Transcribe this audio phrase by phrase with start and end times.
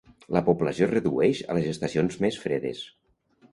[0.37, 2.85] La població es redueix a les estacions més fredes.